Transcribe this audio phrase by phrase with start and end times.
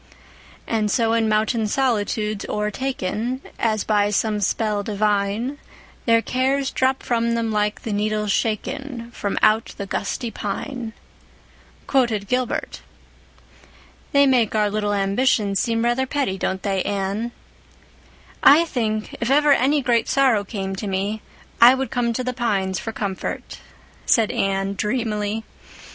[0.65, 5.59] "'And so in mountain solitudes o'ertaken As by some spell divine,
[6.07, 10.93] Their cares drop from them like the needles shaken From out the gusty pine,'"
[11.85, 12.81] quoted Gilbert.
[14.11, 17.31] "They make our little ambitions seem rather petty, don't they, Anne?"
[18.41, 21.21] "I think, if ever any great sorrow came to me,
[21.61, 23.59] I would come to the pines for comfort,"
[24.07, 25.43] said Anne dreamily.